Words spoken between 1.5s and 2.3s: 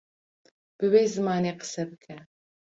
qise bike